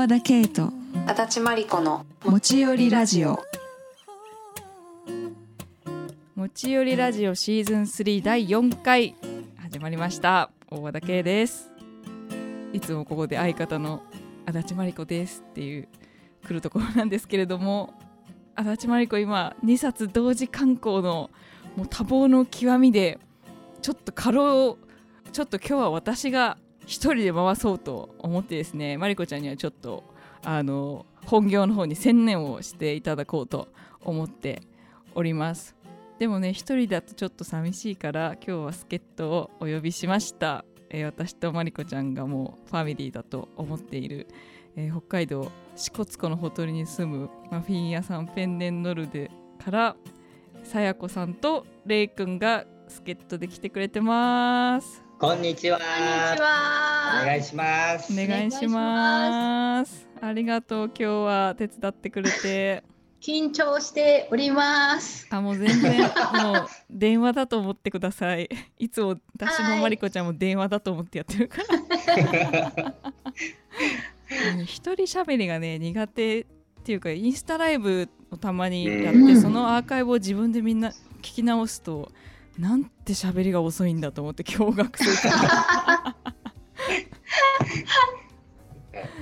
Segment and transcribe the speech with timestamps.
[0.00, 0.72] 和田圭と
[1.06, 3.38] 足立真理子の持ち寄りラジオ。
[6.34, 9.14] 持ち寄りラジオシーズン3第4回
[9.58, 10.52] 始まりました。
[10.70, 11.70] 大和田圭です。
[12.72, 14.02] いつもここで相方の
[14.46, 15.88] 足立真理子ですっていう
[16.46, 17.92] 来るところなんですけれども
[18.54, 21.28] 足立真理子今2冊同時刊行の
[21.76, 23.18] もう多忙の極みで
[23.82, 24.78] ちょっと過労
[25.30, 26.56] ちょっと今日は私が
[26.90, 30.02] 一人で回そうと思ってですねまりこちゃんにはちょっと
[30.42, 33.68] あの本業の方に専念をしていただこうと
[34.00, 34.62] 思って
[35.14, 35.76] おります。
[36.18, 44.26] でもね一人だとちょっと寂しいから今日は助っ人をお呼びしました、えー私とまりこちゃんがもうファミリーだと思っている、
[44.74, 49.30] えー北海道支笏湖のほとりに住むマフィン屋さんペンデンノルデ
[49.64, 49.96] から
[50.64, 55.09] さやこさんとれいくんが助っ人で来てくれてます。
[55.20, 55.76] こんにちは。
[55.76, 55.86] こん
[56.32, 57.20] にちは。
[57.22, 58.10] お願いします。
[58.10, 62.82] お願いしますありがとう今日は手伝ってくれて
[63.20, 65.26] 緊張しております。
[65.28, 66.10] あもう全然もう
[66.88, 71.58] 電話だと思ってくださいいつも私もまりこちゃんも電話だと思ってやってるか
[72.64, 72.94] ら
[74.54, 76.46] うん 一人喋りがね苦手っ
[76.82, 82.10] ていうかインスタライブをたまにやって、うんそのアーカイブを自分でみんな聞き直すと
[82.58, 85.32] なんて喋りが遅いんだと思って驚愕する。
[85.32, 86.14] か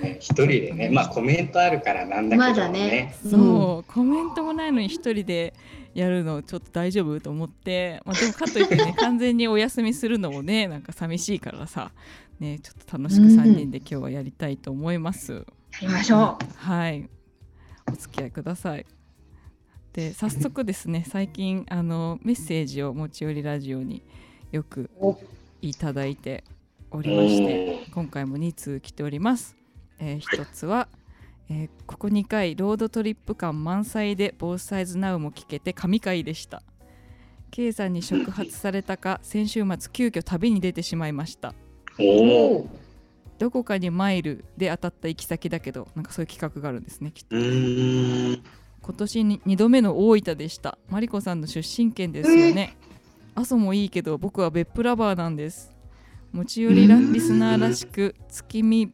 [0.03, 3.15] ら一人でね、まあコメントあるからなんだけどまだね。
[3.29, 5.55] そう、コメントもないのに一人で
[5.95, 11.91] やるのちょっと大丈夫と思って、まあ、でもかといってね 完全にお休みするのもねなんか寂しいからさ
[12.39, 15.43] ねちょっと楽しく3人で今日はやりたいと思います、や
[15.83, 17.09] りましょはい。
[17.91, 18.87] お付き合いください
[19.99, 24.05] で早速ですね最近あのメッセージを持ち寄りラジオに
[24.53, 25.19] よくお
[25.61, 26.45] いただいて
[26.93, 29.57] おりまして今回も2通来ております、
[29.99, 30.87] えー一つは、
[31.51, 36.63] えーここ2回ロードトリップ感満載でボサイズナウも聞けて神回でした。
[37.51, 41.57] K さんに触発されたか先週末急遽旅に出てしまいました。
[43.39, 47.35] どこかにマイルで当たった行き先だけどなんかそういう企画があるんですねきっと。
[48.89, 50.79] 今年に2度目の大分でした。
[50.89, 52.75] マリコさんの出身県ですよね。
[53.35, 55.77] 阿蘇もいいけど僕は別府ラバーなんです。
[56.33, 58.91] 持ち寄りラリスナーらしく月見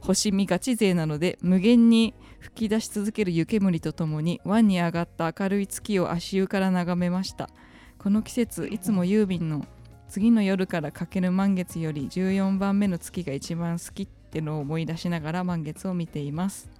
[0.00, 7.48] 星見ガチ勢なので無限に吹き出し続ける湯煙とともに湾に上がった明るい月を足湯から眺めました。
[7.96, 9.64] この季節いつも郵便の
[10.10, 16.70] 次の夜からかける満月より14番目の月が一番好きってのを思い出しながら満月を見ています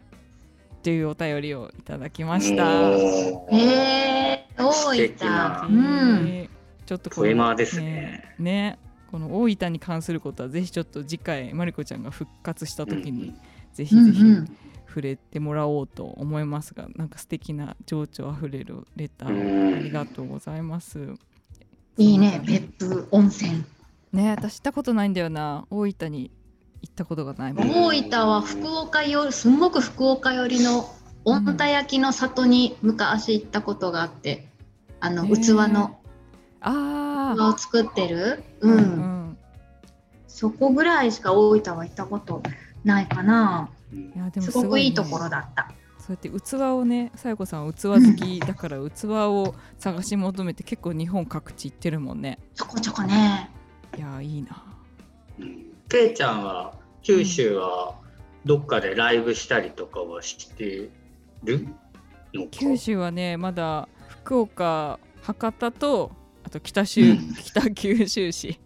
[0.89, 2.65] というお便りをいただきました。
[3.53, 5.69] えー、大分。
[5.69, 6.25] うん。
[6.25, 6.49] ね
[6.87, 8.79] ちょっとこポエマーですねね
[9.11, 13.35] この大分に関することはぜひちょっと次回まりこちゃんが復活した時に
[13.75, 14.57] ぜひぜひうんうん
[14.87, 20.99] 触れてもらおうと思いますが、なんか素敵な情緒あふれるレタうんーありがとうございます。
[21.99, 23.63] いいね、別府温泉。
[24.15, 26.31] ね私行ったことないんだよな大分に
[26.83, 27.55] 行ったことがない。
[27.55, 30.89] 大分は福岡よすんごく福岡寄りの
[31.25, 34.47] 御田焼の里に昔行ったことがあって、
[35.01, 35.99] あのへー器の
[36.61, 39.39] あ器を作ってる、あ、うん、うん、
[40.27, 42.43] そこぐらいしか大分は行ったこと
[42.85, 43.71] ないかな。
[43.93, 45.73] うんいやでもすすごい,、ね、ごくいいところだった。
[45.99, 52.39] そうやって器をね、さやこさんは器好きだから器を探し求めて結構日本各地行ってるもんね。
[52.55, 53.51] ちょこちょこね。
[53.97, 54.65] いやいいな。
[55.89, 57.95] うんけいちゃんは九州は
[58.45, 60.91] どっかでライブしたりとかはして
[61.45, 61.67] る
[62.35, 62.51] のか？
[62.51, 66.13] 九州はねまだ福岡博多と
[66.45, 68.61] あと北州、うん北九州市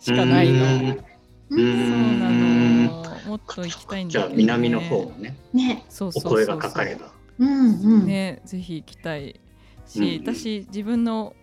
[0.00, 0.64] しかないの。
[0.64, 1.04] うん
[1.50, 3.28] そううんなの。
[3.28, 4.42] もっと行きたいんじゃあだけど、ね。
[4.44, 5.84] 南の方もね、ね。
[5.90, 7.12] そうそうお声がかかれば。
[7.38, 8.06] うんうん。
[8.06, 9.38] ねぜひ行きたい
[9.86, 11.36] し、うん私自分の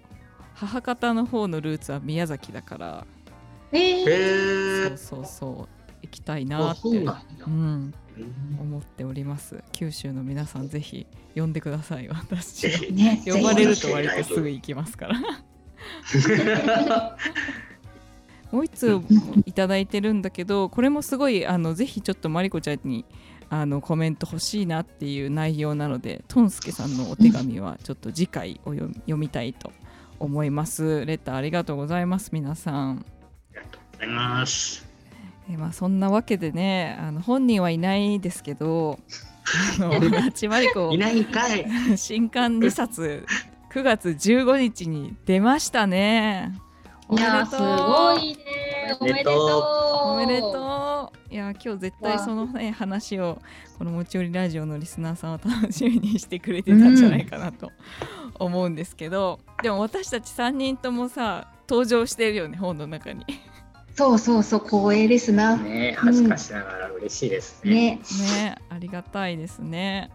[0.56, 3.06] 母方の方のルーツは宮崎だから、
[3.72, 4.98] えー。
[4.98, 5.68] そうそうそう。
[6.02, 7.94] 行きたいなあ、ってそうなん
[8.60, 9.64] 思っております。
[9.72, 12.08] 九州の皆さんぜひ呼んでください。
[12.10, 12.92] 私。
[12.92, 13.22] ね。
[13.26, 15.20] 呼ばれると割とすぐ行きますから。
[18.52, 19.00] もう一通
[19.46, 23.06] いただいてるんだけどこれもすごいあのぜひちょっとマリコちゃんに
[23.50, 29.72] あのコメント欲しいなっていう内容なのでトンスケさんのお手紙はちょっと次回お読みたいと
[30.20, 31.06] 思います。
[31.06, 33.06] レターありがとうございます皆さん
[34.02, 34.86] ざいます。
[35.50, 39.00] えまあ、そんなわけでねあの本人はいないですけど
[39.80, 41.66] あのナチマリコいないんかい。
[41.98, 43.26] 新刊2冊
[43.72, 46.54] 9月15日に出ましたね
[47.08, 48.98] おめでとういやーすごいね。
[49.00, 49.38] おめでとう。
[50.14, 53.42] おめでといや今日絶対そのね話を
[53.78, 57.72] この持ち寄りラジオのリスナーさんは楽しみにしてくれてたんじゃないかなと
[58.36, 63.26] 思うんですけど、でも私たち3人ともさ登場してるよね本の中に。
[63.96, 65.58] そうそうそう光栄ですな。
[65.58, 67.72] ね恥ずかしながら嬉しいですね。
[67.72, 68.00] ね。
[68.36, 70.10] ねありがたいですね。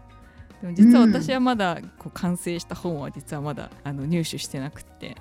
[0.61, 5.15] でも実は私はまだこう完成した本は実はまだあの入手してなくて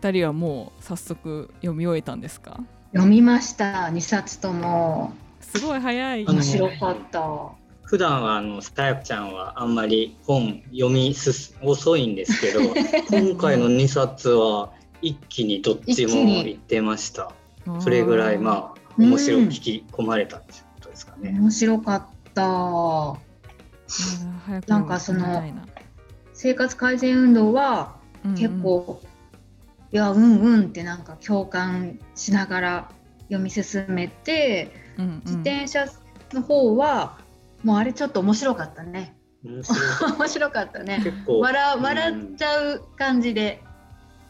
[0.00, 2.60] 2人はもう早速読み終えたんですか？
[2.92, 7.52] 読みました2冊ともすごい早い面白かった。
[7.84, 12.60] 普段はあのさやちゃんはあんまり本読みす遅いんですけど
[13.14, 14.72] 今回の2冊は
[15.02, 17.32] 一気にどっちも行ってました
[17.80, 19.08] それぐらいまあうん。
[19.08, 22.42] 面白く聞き込まれたってことですかね、面白かった。
[24.66, 25.42] なんかその
[26.32, 28.36] 生活改善運動はうんうん。
[28.36, 29.00] 結構、
[29.92, 32.90] いやうんうんってなんか共感しながら
[33.24, 35.22] 読み進めて、うんうん。
[35.24, 35.86] 自転車
[36.32, 37.18] の方は
[37.62, 39.16] もうあれちょっと面白かったね。
[39.44, 39.62] 面
[40.28, 40.80] 白かった。
[40.84, 41.00] ね。
[41.02, 41.82] 結構笑うん。
[41.82, 43.62] 笑っちゃう感じで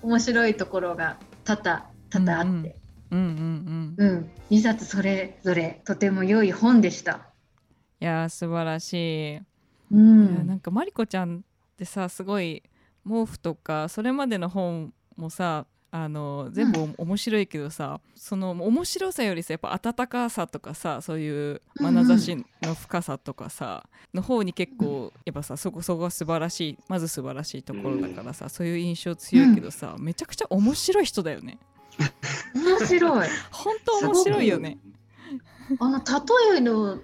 [0.03, 2.77] 面白いところが多々多々あって、
[3.13, 4.09] うんうんうん。
[4.09, 4.31] うん。
[4.51, 7.29] 2冊それぞれとても良い本でした。
[8.01, 9.41] いやー素晴らしい、
[9.93, 10.47] うん。
[10.47, 11.41] なんかマリコちゃんっ
[11.77, 12.63] てさすごい
[13.07, 31.59] 毛布とかそれまでの本もさあの全部面白いけどさ、その面白さよりさやっぱ温かさとかさそういう眼差しの深さとかさ、の方に結構やっぱさそこそこが素晴らしいまず素晴らしいところだからさ、そういう印象強いけどさ、めちゃくちゃ面白い人だよね
[32.55, 33.29] 面白い。
[33.51, 34.79] 本当面白いよね。
[35.79, 37.03] あの例えの例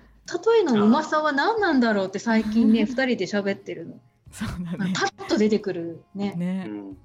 [0.60, 4.00] えのうまさは何なんだろうって最近ね2人で喋ってるの。
[4.30, 4.92] そうだね。
[4.94, 6.34] パッと出てくるね。
[6.36, 6.66] ね。
[6.68, 6.96] うん。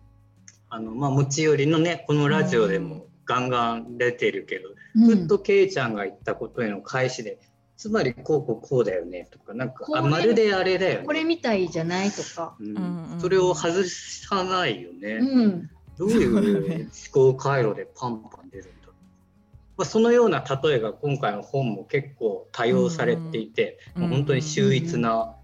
[0.69, 5.18] あのまあ持ち寄りのねこのラジオでもガンガン出てるけど、うん。
[5.19, 7.39] ふっとケイちゃんが言ったことへの返しで
[7.77, 11.06] つまりこうこうこうだよねとかなんかまるであれだよね。
[11.06, 12.56] これみたいじゃないとか。
[12.59, 13.21] うんうんうん。
[13.21, 15.69] それを外さないよね、うん。
[15.97, 18.95] どういう思考回路でパンパン出るんだろう、
[19.77, 25.35] まあ、そのような例えが今回の本も結構多用されていて、本当に秀逸な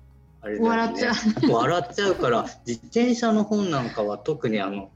[0.42, 1.52] あれだよね、笑っちゃう。
[1.52, 4.90] 笑っちゃうから自転車の本なんかは特にあの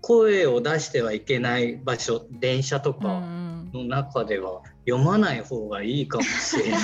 [0.00, 6.80] 声を出してはいけない場所電車とかんの中では読まない方がいいかもしれない。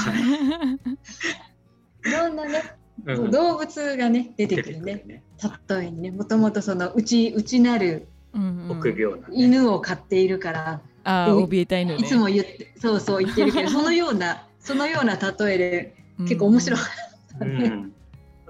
[2.04, 2.62] いろんなね、
[3.06, 5.22] うん動物がね出てくるね。
[5.68, 8.78] 例えにね、もともとそのうち内なるうんうん。
[8.78, 9.34] 臆病な、ね。
[9.34, 12.00] 犬を飼っているから、ああ怯えた犬ね。
[12.00, 16.80] いつも言って、そうそう言ってるけど、 そのようなそのような例えで結構面白い。
[17.40, 17.92] うん、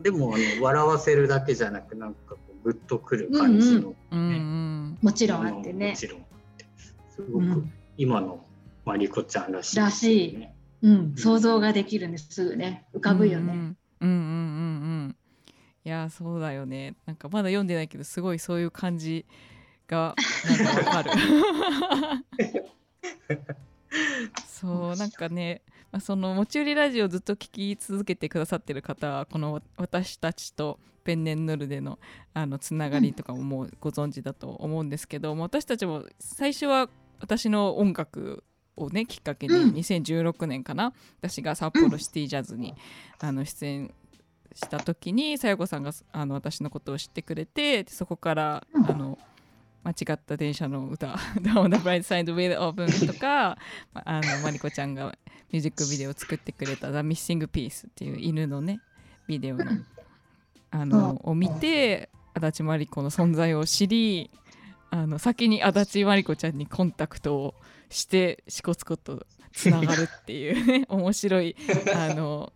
[0.02, 4.98] でもあの笑わせるだけじゃなくなんかこうグッとくる感じの、うんうん。
[5.00, 5.90] もちろんあってね。
[5.90, 5.96] も。
[5.96, 6.20] ちろん。
[6.20, 6.26] あっ
[6.58, 6.66] て
[7.10, 7.72] すごくうん。
[7.96, 8.44] 今の
[8.84, 10.48] マリコちゃんらしい、らしい。
[10.82, 12.84] うん、想像ができるんですすぐね。
[12.94, 13.52] 浮かぶよね。
[13.52, 14.14] うんうんうんうんう
[15.08, 15.16] ん。
[15.84, 16.94] いやそうだよね。
[17.06, 19.24] なんかまだ読んでないけどすごいそういう感じ
[19.92, 20.14] が
[20.48, 21.10] なんかわかる。
[24.46, 25.60] そうなんかね、
[25.90, 31.98] まあ、その持ち寄りラジオをずっと聞き続けてくださってる方はこの私たちとペンネンヌルでの
[32.32, 36.88] あのつながりとかももうご存知だと思うんですけど、もう私たちも最初は
[37.20, 38.44] 私の音楽
[38.76, 42.74] をねきっかけにうん2016年かな、私が札幌シティジャズに、
[43.18, 43.92] あの出演
[44.54, 48.90] した時にさやこさんがあの私のことを知ってくれてそこから、うん。
[48.90, 49.18] あの
[49.84, 53.58] 間違った電車の歌「Down the Bright Side With Open」とか
[53.92, 55.16] まあのマリコちゃんが
[55.50, 58.80] ミュージックビデオを作ってくれた「The Missing Piece」っていう犬のね
[59.26, 59.64] ビデオの
[60.70, 64.30] あのを見て足立マリコの存在を知り
[64.90, 67.54] あの先に足立マリコちゃんにコンタクトを
[67.90, 71.56] してしこつことつながるっていうね 面白い
[71.94, 72.52] あの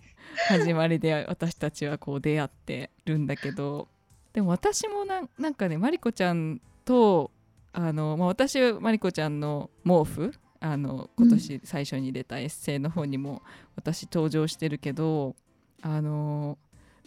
[0.48, 3.88] 始まりで私たちはこう出会ってるんだけど
[4.32, 7.30] でも私もなんなんかねマリコちゃんと
[7.74, 13.42] あの、まあ、私はマリコちゃんの毛布あの今年最初に出たエッセイの方にも
[13.76, 15.36] 私登場してるけど
[15.82, 16.56] あの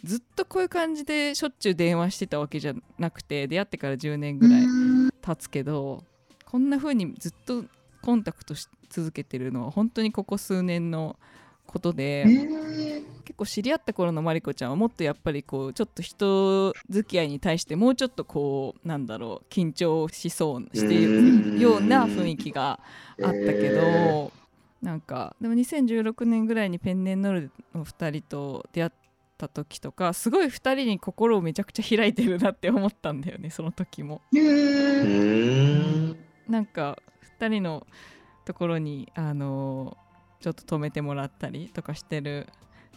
[0.04, 4.62] ずっとこういう感じでしょっちゅう電話してたわけじゃなくて出会ってから10年ぐらい
[5.20, 6.04] 経つけど
[6.44, 7.64] こんな風にずっと
[8.02, 11.18] コンタクトし続けてるのは本当にここ数年の
[11.70, 12.22] ことで。
[12.22, 12.80] へー
[13.30, 22.80] 結構知り合った頃のマリコちゃんはもっとやっぱりこうちょっと人付き合いに対してもうちょっとこうなんだろう緊張しそうしているような雰囲気が
[23.22, 24.32] あったけど、
[24.82, 28.92] なんかでも2016年ぐらいにペンネンノルの2人と出会っ
[29.38, 34.22] た時とかすごい2人に心をめちゃくちゃ開いてるなって思ったんだよねその時も。
[36.48, 36.98] なんか
[37.38, 37.86] 2人の
[38.44, 39.96] ところにあの
[40.40, 42.48] ちょっと止めてもらったりとかしてる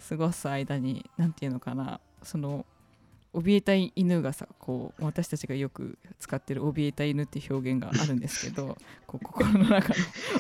[0.10, 2.00] 過ごす間に何て言うのかな。
[2.24, 2.66] その
[3.34, 9.96] 怯えた犬がさこう私たちがよく使ってる怯えた犬っていう表現があるんですけど こう心の中の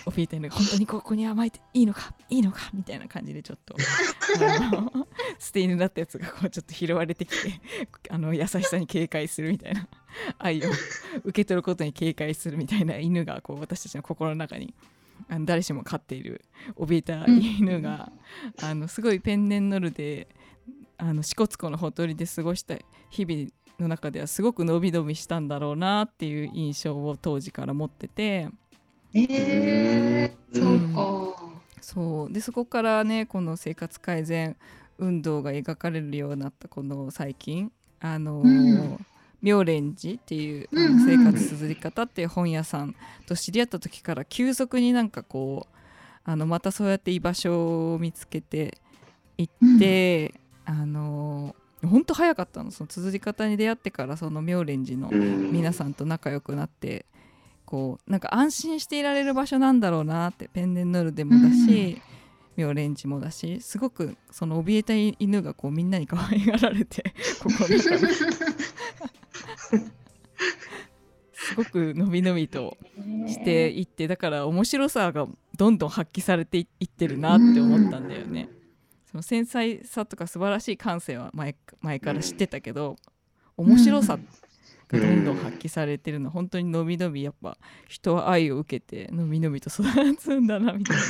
[0.05, 2.69] 怯えた犬が本当にここに甘えていいのかいいのか？
[2.71, 3.75] みたいな感じでちょっと
[4.39, 5.07] あの
[5.39, 7.59] 捨て犬だったやつがこうちょっと拾われてきて
[8.11, 9.87] あの優しさに警戒するみたいな
[10.37, 10.69] 愛を
[11.23, 14.75] 受け取ることに警戒するみたいな犬がこう私たちの心の中に
[15.33, 16.45] あの誰しも飼っている
[16.77, 18.11] 怯えた犬が、
[18.61, 20.27] あのすごいペンネンノルで
[20.97, 22.75] あの支笏湖のほとりで過ごした
[23.09, 23.49] 日々
[23.79, 28.47] の中ではすごく伸び伸びしたんだろうなっていう印象を当時から持ってて。
[29.15, 31.53] えー、そうか。
[31.81, 32.31] そう。
[32.31, 34.55] でそこからねこの生活改善
[34.99, 37.71] 運動が描かれるようになったこの最近。
[37.99, 39.05] あの、うん
[39.43, 42.95] 妙蓮寺っていう生活綴り方っていう本屋さん
[43.27, 45.75] と知り合った時から急速になんかこう
[46.23, 48.77] あのまたそうやって居場所を見つけて
[49.37, 50.33] いって、
[50.63, 51.53] あの
[51.85, 57.05] 本当早かったのその綴り方に出会ってからその妙蓮寺の皆さんと仲良くなって
[57.65, 62.01] こうなんか安心していられる場所なんだろうなってペンネンノルでもだし、
[62.55, 68.07] 妙蓮寺もだしすごくその怯えた犬がこうみんなに可愛がられて ここの中で
[71.33, 72.77] すごくのびのびと
[73.27, 75.27] していってだから面白さが
[75.57, 78.49] どんどん発揮されていってるなって思ったんだよね。
[79.05, 82.95] その繊細さとか素晴らしい感性は前前から知ってたけど
[83.57, 84.17] 面白さ
[84.87, 91.03] がどんどん発揮されてるの本当にのびのびやっぱ人は愛を受けてのびのびと育つんだなみたいな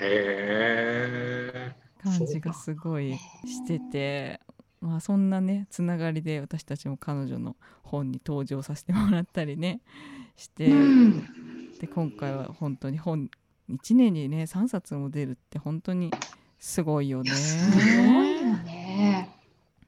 [0.00, 3.14] へ感じがすごい
[3.46, 4.40] してて
[4.84, 9.80] まあそんなねつながりで私たちも彼女の本に登場させてもらったりね
[10.36, 11.24] して、うん
[11.80, 13.30] で今回は本当に本
[13.70, 16.10] 1年にね3冊も出るって本当に
[16.60, 17.30] すごいよね。
[17.30, 19.30] すごいよね。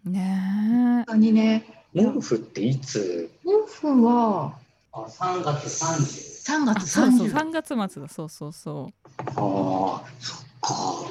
[0.05, 2.03] ね本当にね、え。
[2.03, 3.31] モンフっていつ？
[3.45, 4.59] オフは
[4.93, 6.65] あ、3月30。
[6.65, 11.06] 3あ月そうそう30 3月末だそうそうそうああ、そっか。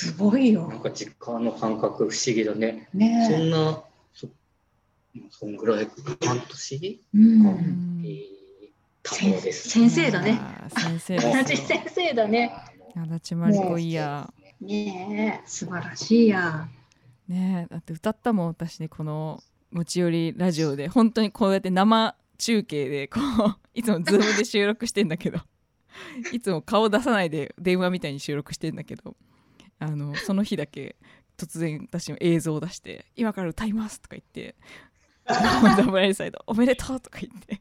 [0.00, 0.80] すごいよなん。
[0.80, 2.88] か時間の感覚不思議だね。
[2.92, 3.82] そねんな、
[4.14, 4.28] そ
[5.30, 5.88] そんぐらい
[6.24, 7.00] 半年？
[7.14, 7.18] う。
[7.18, 8.20] うんんえー、
[9.02, 9.88] 多忙ですね。
[9.90, 12.52] 先生だね先生同じ先生だね。
[12.96, 16.68] 足立真理子いやねえ、素晴らしいや。
[17.28, 25.38] ねえだって歌ったもん私ねこの持ち寄りラジオで本当にこうやって生中継でこういつもズームで収録してんだけど
[26.32, 29.14] いつも顔出さないで電話みたいに収録してんだけど
[29.80, 30.96] あのその日だけ
[31.36, 34.54] 突然私の映像を出して「今から歌います」とか言って
[35.26, 37.60] 「ザ ブライドサイドおめでとう」とか言って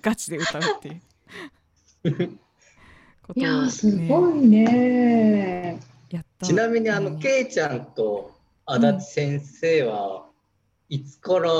[0.00, 2.38] ガチで歌うっていう。
[3.22, 5.80] ことをいやー、すねごいね。
[6.10, 8.34] やったちなみにあの、うんけいちゃんと
[8.66, 10.26] 足立先生は
[10.88, 11.50] いつから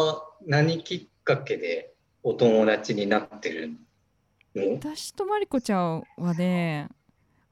[0.47, 3.71] 何きっかけでお友達になってる
[4.55, 4.73] の？
[4.75, 6.89] 私とマリコちゃんはね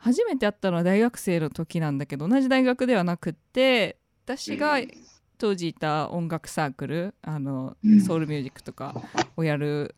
[0.01, 4.79] 初めて会ったのは大学生の時なんだけど同じ大学ではなくって私が
[5.39, 8.01] 当時いた音楽サークルあの、うん。
[8.01, 8.95] ソウルミュージックとか
[9.37, 9.95] をやる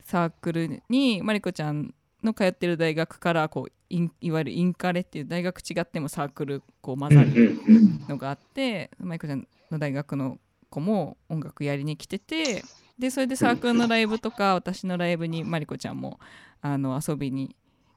[0.00, 3.72] サークルにマリコちゃんの通ってる大学からこう
[4.20, 10.38] いわゆるインカレっていう大学違ってもサークルこう混ざるうんのがあってマイコちゃんの大学の
[10.70, 12.64] 子も音楽やりに来てて
[12.98, 16.18] でそれでサークルのライブとか私のライブにマリコちゃんも
[16.60, 17.54] あの遊びに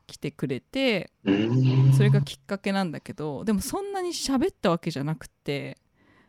[0.10, 1.94] 来てくれてうん。
[1.94, 5.78] それがきっかけなんだけどでもそんなに喋ったわけじゃなくて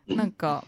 [0.07, 0.65] なんか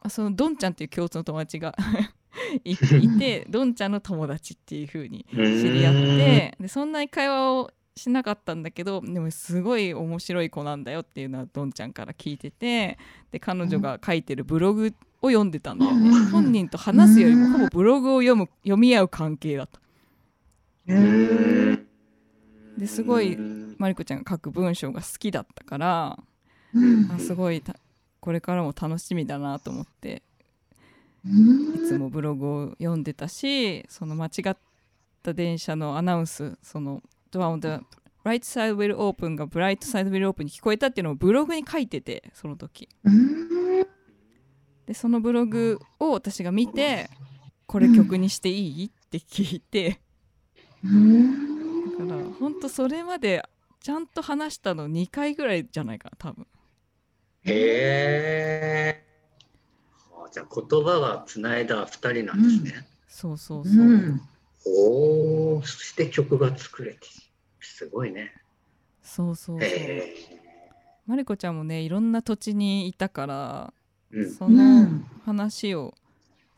[0.00, 1.76] あそのドンちゃんっていう共通の友達が
[2.64, 12.98] いいてドンちゃんの友達っていう風に知り合ってでそんなに会話をしなかったんだけどでもすごい面白い子なんだよっていうのはどんちゃんから聞いてて
[13.30, 16.08] で彼女が書いてるブログを読んでたんだよね。
[16.08, 16.26] うん。
[16.30, 19.80] 本人と話すよりもほぼブログを読む読み合う関係だった。
[20.88, 21.86] うん
[22.80, 23.76] ですごいうん。
[23.78, 26.18] マリコちゃんが書く文章が好きだったから
[26.74, 27.12] うん。
[27.12, 27.76] あすごいた
[28.20, 30.22] これからも楽しみだなと思って
[31.24, 31.74] うん。
[31.74, 34.56] いつもブログを読んでたしその間違っ
[35.22, 37.84] た電車のアナウンスその「ドア on the
[38.24, 42.88] right side will open」が「ブライトサイド will open」に聞こえたっていうのをブログに書いててその時。
[43.04, 43.86] うん。
[44.86, 47.08] でそのブログを私が見て
[47.66, 50.00] 「これ曲にしていい?」って聞いて。
[50.82, 51.49] うん
[51.84, 52.60] だからほん。
[52.60, 53.42] とそれまで
[53.80, 56.46] ちゃんと話したの2回ぐらいじゃないかな多分。
[57.44, 59.06] へえ
[60.12, 63.74] あじゃあ言葉がつないだ二人なんですね、そうそうそう。
[63.76, 64.20] う、ん。
[64.66, 67.00] おおそして曲が作れて
[67.60, 68.34] すごいね。
[69.02, 69.68] そうそうそう。
[69.68, 70.14] へ
[71.06, 73.72] マリコちゃんもねいろんな土地にいたから
[74.12, 74.16] え。
[74.18, 74.26] うん。
[74.26, 75.06] うそのん。
[75.24, 75.94] 話を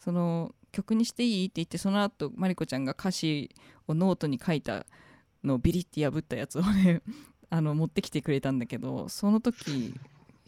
[0.01, 1.47] その曲にしていい？
[1.47, 3.55] って言ってその後マリコちゃんが歌詞
[3.87, 4.85] をノートに書いた
[5.45, 7.03] のをビリって破ったやつをね
[7.51, 9.95] あの持ってきてくれたんだけどその時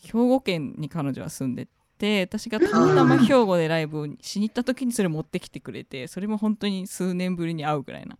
[0.02, 8.18] 兵庫県に彼女は住んでて私がたまたま兵庫でライブをしに行った時にそれ持ってきてくれてそれも本当に数年ぶりに会うぐらいな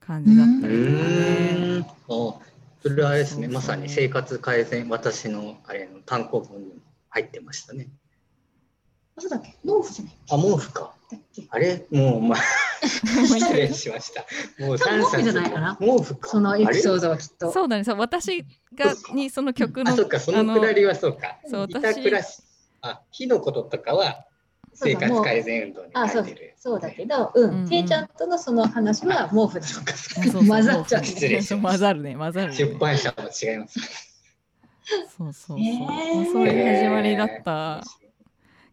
[0.00, 2.40] 感じだったうりとかね。
[2.82, 3.48] それはあれですね。
[3.48, 6.74] まさに生活改善、私のあれの単行本にも
[7.08, 7.88] 入ってましたね。
[9.16, 9.56] あそうだっけ？
[9.64, 10.94] 農夫じゃないあ、毛布か。
[11.48, 11.86] あれ？
[11.90, 12.38] もう、まあ、
[12.86, 14.24] 失礼しました。
[14.64, 15.76] もう多分毛布じゃないかな？
[15.80, 16.28] 毛布か。
[16.28, 17.00] そのエピソード。
[17.02, 17.52] ドはきっと。
[17.52, 21.38] そうだねそう私がにその曲のあ、そっか、そあのくだりはそうか。
[21.46, 22.00] そう私
[22.82, 24.26] あ、火のこととかは
[24.74, 26.54] 生活改善運動にあ、そう書いてる。
[26.56, 29.66] そうだけど、うん、ていちゃんとのその話は毛布だ。
[29.66, 33.80] そうそう 混ざっちゃう失礼しました混ざるね混ざる出版社も違います。
[35.16, 35.58] そうそうそう、
[36.32, 37.82] そういう始まりだった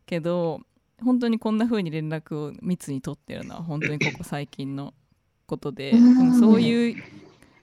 [0.06, 0.60] けど
[1.04, 4.94] 本当にこんな風に連絡を密に取ってるのは本当にここ最近の
[5.46, 5.94] ことで、
[6.40, 7.04] そういう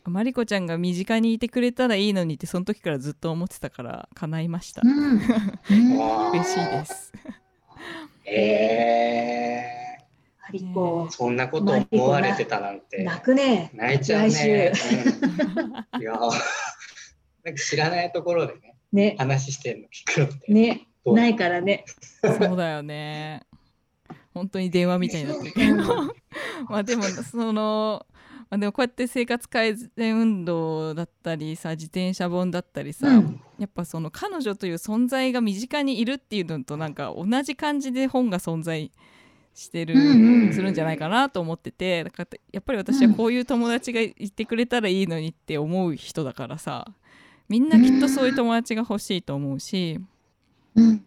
[0.05, 4.91] マリコちゃんが身近にいてくれたらいいのにってその時からずっと思ってたから叶いました、うん。
[4.91, 7.13] う ん嬉しいです
[8.25, 9.79] え
[10.49, 13.05] ハリコー、そんなこと思われてたなんて。
[13.05, 13.71] 泣くね。
[13.75, 14.73] 泣いちゃうね。
[15.93, 16.31] うんいや、なん
[17.55, 20.51] か知らないところでね、ね、話してるの聞くのって。
[20.51, 21.85] ね、ないからね。
[22.23, 23.43] そうだよね
[24.35, 25.77] 本当に電話みたいになってるけど
[26.69, 28.07] まあでもその、
[28.51, 38.93] まあ、でもこうやって生活改善運動だったりさ自転車本だったりさ、うんやっぱその彼女という存在が身近にいるっていうのとなんか同じ感じで本が存在
[39.53, 46.87] してる、うんうんするんじゃないかなと思っててだからやっぱり私はこういう友達がいてくれたらいいのにって思う人だからさ
[47.49, 49.99] みんなきっとそういう友達が欲しいと思うし。
[50.75, 51.05] うん。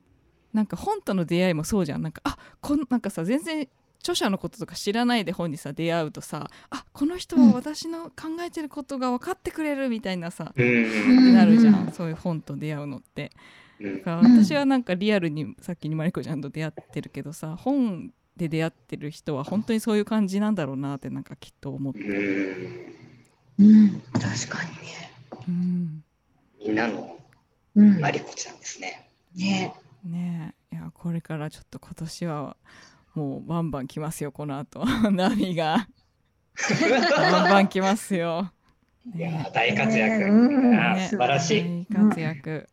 [0.53, 3.67] なんか本との出会いもそうじゃんなんかあこんなんかさ全然
[3.99, 11.33] 著者のこととか知らないで本にさ出会うとさあこの人は私の考えてることが分かってくれるみたいなさ、うん。
[11.33, 13.31] なるじゃん、うんそういう本と出会うのって
[13.79, 23.01] うんだか私はなんかリアルにさっきにマリコちゃんと出会ってるけどさ本で出会ってる人は本当にそういう感じなんだろうなってなんかきっと思って、うん
[23.59, 24.01] うん。
[24.13, 25.11] 確かにね。
[25.47, 26.03] うん、
[26.59, 27.17] みんなの
[27.75, 27.99] うん。
[27.99, 29.07] マリコちゃんですね。
[29.35, 29.73] ね。
[30.03, 32.57] ねえいやこれからちょっと今年は
[33.13, 34.83] もうバンバン来ますよこの後。
[35.11, 35.87] 波が。
[36.81, 38.51] バンバン来ますよ。
[39.15, 40.31] いやー、大活躍。
[40.31, 41.85] ね素晴らしい。
[41.89, 42.69] 大活躍、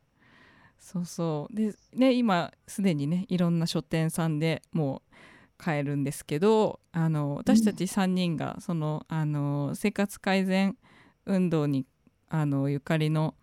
[0.78, 1.56] そうそう。
[1.56, 5.14] でね今すでにねいろんな書店さんでもう
[5.56, 10.76] 買えるんですけどあの私たち3人がそのあの生活改善
[11.26, 11.84] 運動に
[12.28, 13.34] あのゆかりの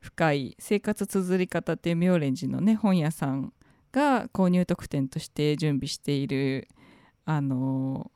[0.00, 3.52] 深い生活綴り方っていう妙蓮寺のね本屋さん
[3.92, 6.68] が購入特典として準備している
[7.24, 8.10] あの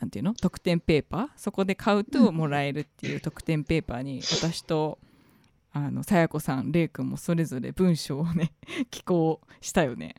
[0.00, 0.34] なんていうの？
[0.34, 1.28] 特典ペーパー？
[1.36, 4.98] そこで買うともらえるっていう特典ペーパーに私と
[5.72, 8.52] あのさやこさんれいくんもそれぞれ文章をね
[8.90, 10.14] 寄稿したよね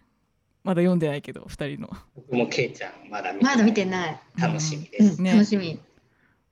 [0.63, 4.19] まだ読んでないけど2人の僕もケイちゃん、まだ見てまだ見てない。
[4.37, 5.19] 楽しみです。
[5.19, 5.23] うん。
[5.23, 5.79] ね楽しみ。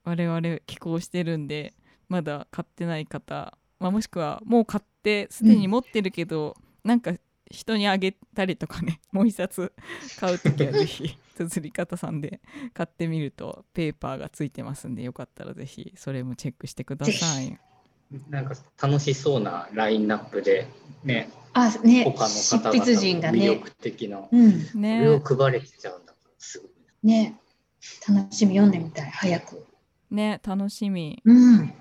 [0.03, 1.73] 我々寄稿してるんで
[2.07, 7.11] まだ買ってない方、まあ、もしくはもう買ってすでに持ってるけど、なんか
[7.51, 9.73] 人にあげたりとかね もう一冊
[10.17, 12.39] 買う時は ぜひ綴り方さんで
[12.73, 17.59] 買ってみるとペーパーがついてますんでよかったらぜひそれもチェックしてください。
[18.29, 20.67] なんか楽しそうなラインナップで、
[21.03, 22.03] ね、あ、ね。
[22.05, 24.69] 他の執方が魅力的な、こうん。
[24.75, 26.69] ねれを配れちゃうんだから、すごい。
[27.01, 27.39] ね。
[28.07, 29.09] 楽しみ読んでみたい。
[29.09, 29.65] 早く。
[30.11, 31.21] ね楽しみ。
[31.25, 31.73] うん。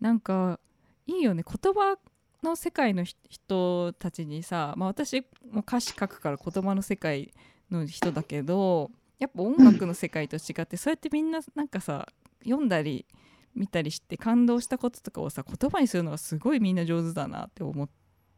[0.00, 0.58] なんか
[1.06, 1.96] いいよね言葉
[2.42, 7.32] の世界のひ人たちにさ、まあ、私も歌詞書くから言葉の世界
[7.70, 12.06] の人だけどやっぱ音楽の世界と違って、そうやってみんななんかさ
[12.44, 13.06] 読んだり
[13.54, 17.88] 見たりして感動したこととかをさ言葉にするのがすごいみんな上手だなって思っ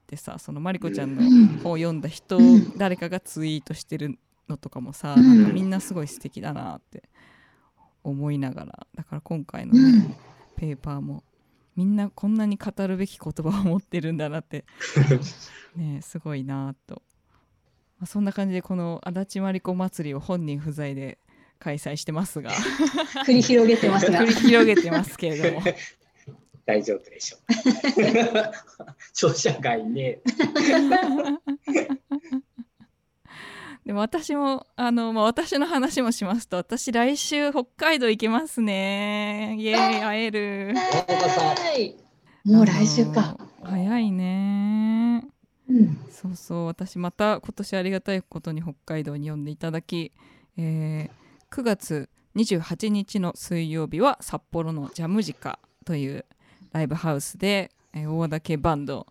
[0.07, 4.16] てさそのマリコちゃんのうん本を読んだ人、うん誰かがツイートしてる
[4.49, 7.03] のとかもさ、うんなんかみんなすごい素敵だなって
[8.05, 10.16] 思いながらだから今回のね、うん。
[10.57, 11.25] ペーパーも
[11.79, 14.64] みんなこんなに語るべき言葉を持ってるんだなって。
[15.77, 17.03] ねすごいなと、
[18.01, 21.19] まあ、そんな感じでこの足立まりこ祭りを本人不在で
[21.61, 22.51] 開催してますが。
[23.25, 24.23] 繰り広げてますが。
[24.23, 24.27] 繰。
[24.27, 25.62] り広げてますけれども。
[26.67, 27.41] 大丈夫でしょう。
[29.12, 30.19] 著者がいね
[33.88, 39.57] でも私もあの、まあ、私の話もしますと私来週北海道行きますね。
[39.59, 39.98] イエー。
[40.01, 40.74] イ会える。
[40.77, 41.96] はい
[42.44, 43.38] もう来週か。
[43.62, 45.24] 早いね。
[45.70, 45.98] うん。
[46.11, 50.12] そうそう私また今年ありがたいことに北海道に呼んでいただき、
[50.59, 56.27] えー9月28日の水曜日は札幌のジャムジカという
[56.72, 59.07] ライブハウスで、えー大竹バンド。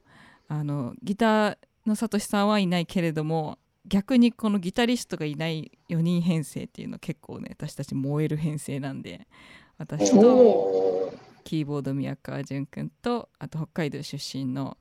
[0.48, 3.58] あのギターのさとしさんはいないけれども
[3.88, 9.28] 逆にこのギタリストがいない4人編成っていうの結構ね私たち燃える編成なんで
[9.78, 14.78] 私とキーボード宮川淳君とあと北海道出身の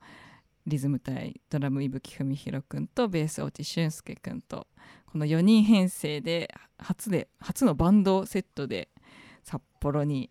[0.65, 4.67] リズム隊ドラム伊吹文弘君とベース落俊介君と
[5.05, 8.89] この4人編成で初で初のバンドセットで
[9.43, 10.29] 札幌に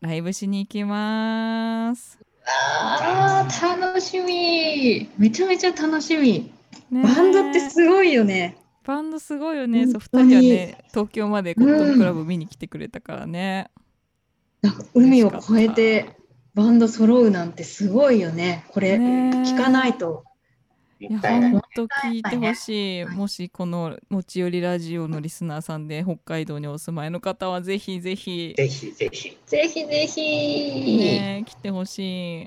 [0.00, 2.18] ライブしに行きます。
[2.46, 5.08] ああ、楽しみ。
[5.16, 6.52] めちゃめちゃ楽しみ。
[6.90, 8.56] ねバンドってすごいよね。
[8.84, 9.86] バンドすごいよね。
[9.86, 13.70] そう2本当に人はね東京までコットンクラブ見に来てくれたからね。
[14.62, 16.16] なんか海を越えて
[16.54, 18.64] バンド揃うなんてすごいよね。
[18.68, 20.24] これね聞かないと。
[20.98, 29.36] いや本当聞いてほしいもしこの持ち寄りラジオのリスナーさんで北海道にお住まいの方はぜひぜひ、ぜひぜひ。
[29.46, 30.98] ぜひぜひ。
[30.98, 32.46] ね、来てほしい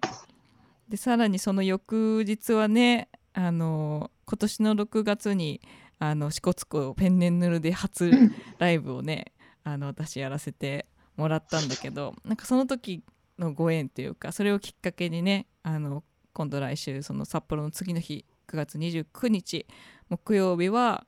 [0.90, 5.62] でさらにその翌日はねあの今年の6月に
[6.00, 8.12] あの支笏湖ペンネンヌルで初
[8.58, 10.86] ライブをね あの私やらせて
[11.18, 13.04] もらったんだけどなんかその時
[13.38, 19.68] のご縁というかそれをきっかけにねあの今度来週その札幌の次の日9月29日
[20.10, 21.06] 木曜日は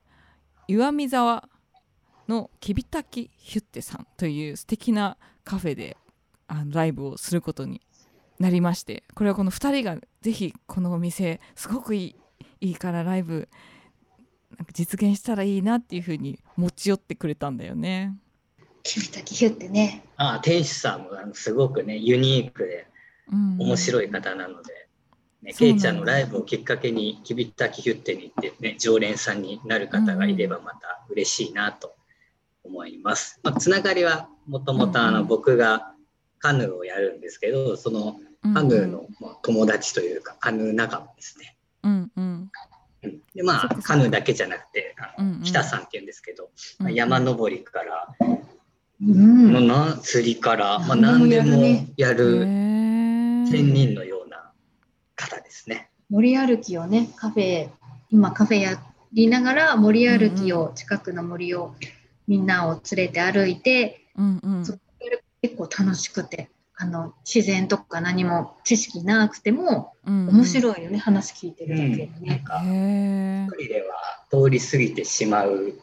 [0.67, 1.49] 岩見沢
[2.27, 5.97] のきびたきヒュッテさんという素敵なカフェで
[6.47, 7.81] あのライブをすることに
[8.41, 12.15] なりましてこれはこの2人がぜひこのお店すごくいい
[12.59, 13.49] いいからライブ
[14.57, 18.15] なんか実現したらいいなっていう風に持ち寄ってくれたんだよね。
[18.83, 20.03] 君たちヒュってね。
[20.17, 22.87] あ店主さんもあのすごくね、ユニークで
[23.31, 24.87] うん、面白い方なので、
[25.43, 31.95] うなんだケイちゃんのライブをきっかけに、キビッタキヒュッテに行ってね、常連さんになる方がいればまた嬉しいなと
[32.63, 33.39] 思います。
[33.43, 35.93] まあ、つながりはもともと僕が
[36.39, 38.53] カヌーをやるんですけど、そのうん。
[38.53, 41.57] カヌーのまあ友達というか、カヌー仲間ですね。
[41.83, 42.51] うんうん。
[43.03, 43.21] うん。
[43.33, 45.43] でまあカヌーだけじゃなくて、あのうんうん。
[45.43, 46.49] 北さんっていうんですけど、
[46.91, 48.15] 山登りから、
[49.01, 49.99] うん。
[50.01, 54.51] 釣りから、まあ、何でももやる仙人のような
[55.15, 55.89] 方ですね。
[56.09, 57.69] 森歩きをね、カフェ、
[58.11, 61.73] 今カフェやりながら森歩きを、近くの森を
[62.27, 64.63] みんなを連れて歩いて、うんうん。
[65.41, 66.49] 結構楽しくて、
[66.81, 70.35] あの自然とか何も知識なくてもうんうん。
[70.37, 72.41] 面白いよね、話聞いてるだけでなんね。
[72.43, 73.45] かへー。
[73.45, 73.95] 一人では
[74.31, 75.73] 通り過ぎてしまう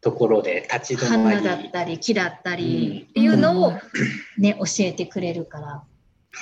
[0.00, 4.42] ところで立ち止ま花りだったり木だったりうんっていうのをうん。
[4.42, 5.82] ね、教えてくれるから。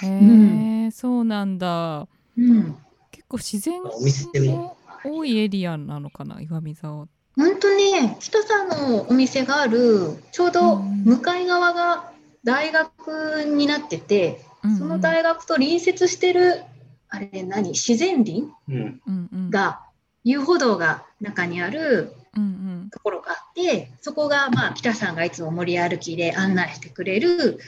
[0.03, 0.91] へー。
[0.91, 2.07] そうなんだ。
[2.37, 2.77] うん。
[3.11, 4.77] 結構自然お店も。
[5.05, 7.09] 多いエリアなのかな岩見沢。
[7.37, 12.13] 本当ね、北さんのお店がある、ちょうど向かい側が
[12.45, 14.45] 大学になってて、
[14.79, 16.63] その大学と隣接してる、
[17.09, 18.49] あれ何、自然林？
[18.69, 19.51] うんうんうん。
[19.51, 19.81] が、
[20.25, 22.47] 遊歩道が中にあるうんう
[22.87, 22.91] ん。
[22.91, 27.59] ところがあって、そこが、まあ、北さんがいつも森歩きで案内してくれる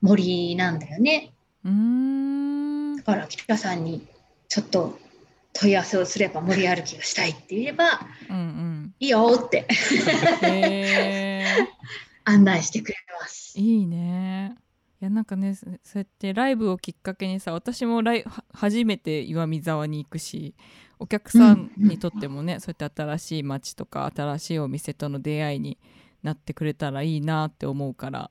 [0.00, 1.32] 森なんだよね。
[1.64, 2.96] うーん。
[2.96, 4.06] だから北さんに
[4.48, 4.98] ちょっと
[5.52, 9.66] 問い合わせをすれば森歩きがしたいって言えば、うんいいよって
[12.24, 13.58] 案内してくれます。
[13.58, 14.56] いいね。
[15.00, 20.54] いやなんかねそそうやってライブをきっかけにさ私もライは初めて岩見沢に行くし
[20.98, 25.78] お客さんにとってもね、そうやって新しい街とか新しいお店との出会いに
[26.22, 28.30] なってくれたらいいなって思うから。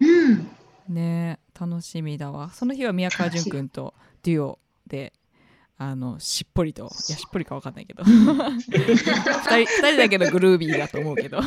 [0.00, 0.48] うん。
[0.88, 2.50] ね楽しみだわ。
[2.50, 5.12] その日は宮川淳君とデュオで
[5.76, 8.04] あのしっぽりといやしっぽりかわかんないけど。
[8.06, 11.40] 二人二人だけどグルービーだと思うけど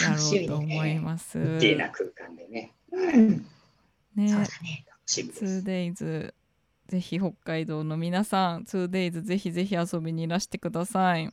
[0.00, 1.38] 楽しうと思います。
[1.58, 2.74] 綺麗な空間でね。
[2.92, 3.46] うん。
[4.14, 4.84] ねそうだね。
[4.88, 5.44] 楽しみです。
[5.44, 6.32] 2days
[6.88, 11.32] ぜひ北海道の皆さん 2days ぜひぜひ遊びにいらしてください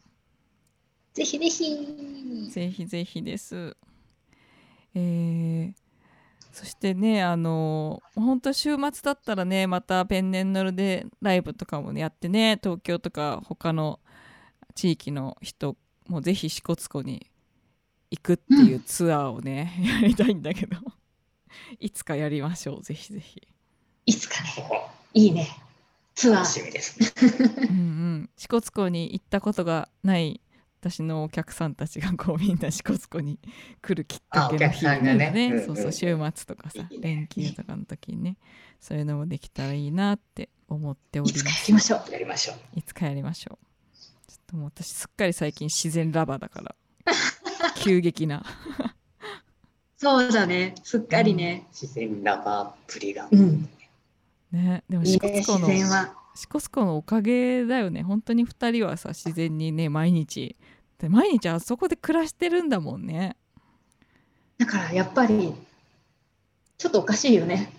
[1.14, 2.50] ぜひぜひ。
[2.50, 3.78] ぜひぜひです
[4.96, 5.74] えー
[6.52, 14.00] そしてねあの本当週末だったらねまたペンネンノルでライブとかもねやってね東京とか他の
[14.76, 15.76] 地域の人
[16.08, 17.26] もぜひ支笏湖に
[18.14, 20.78] 行くっていうツアーをね、 やりたいんだけど
[21.80, 23.42] いつかやりましょうぜひぜひ
[24.06, 24.50] いつかね。
[25.16, 25.50] いいね。
[26.14, 26.38] ツアー。
[26.42, 27.08] 楽しみですね。
[27.70, 30.42] うんうん支笏湖に行ったことがない
[30.80, 33.40] 私のお客さんたちがこうみんな支笏湖に
[33.82, 38.38] 来るきっかけのあお客さんがねうんうんそうそう週末とかさいいね連休とかの時にね
[38.80, 42.12] そういうのもできたらいいなって思っておいつかやりますりましょう。
[42.12, 42.58] やりましょう。
[42.76, 43.98] いつかやりましょう
[44.28, 46.76] ちょっともう私すっかり最近自然ラバーだから
[47.76, 48.44] 急激な
[49.98, 50.76] そうだね。
[50.84, 51.66] すっかりね。
[51.72, 53.30] 自然ラバーっぷりが。
[53.32, 53.70] うん。
[54.52, 55.68] ねでも支笏湖の。
[56.36, 60.56] 支笏湖のおかげだよね本当に2人はさ自然にね毎日
[60.98, 63.38] で毎日あそこで暮らしてるんだもんね
[64.58, 65.54] だからやっぱり、
[66.78, 67.74] ちょっとおかしいよね。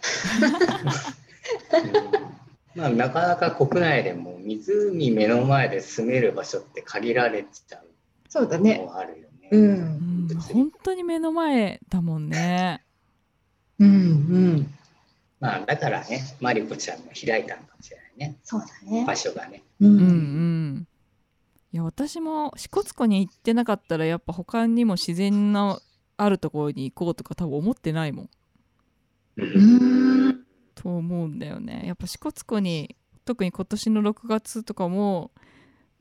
[1.72, 2.34] うん
[2.74, 7.90] まあ、なかなか国内でも湖目の前で住める場所って限られちゃうの
[8.28, 8.78] そうだね。
[8.78, 9.33] もあるよね。
[9.56, 9.60] う。
[9.60, 12.82] うんん本当に目の前だもんね
[13.78, 13.92] うんう
[14.60, 14.74] ん。
[15.40, 18.36] まあ、だからね、マリコちゃんも開いたのかもしれないね。
[18.44, 19.04] そうだね。
[19.04, 19.62] 場所がね。
[19.80, 19.86] う。
[19.86, 20.88] うんうんん
[21.72, 25.80] いや私も支笏湖に行ってなかったらやっぱ他にも自然の
[26.16, 28.28] あるところに行こうとか多分思ってないもん
[29.38, 30.44] ううんん。
[30.76, 35.32] と思うんだよねやっぱ支笏湖に特に今年の6月とかも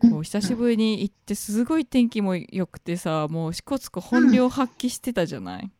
[0.02, 5.72] こう久しぶりに行ってすごい天気も良くてさもう支笏湖本領発揮してたじゃない、